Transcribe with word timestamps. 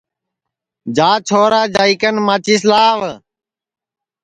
چھورا 1.27 1.61
جا 1.65 1.71
جائی 1.73 1.93
کن 2.01 2.15
ماچِس 2.25 2.61
لاو 2.71 2.99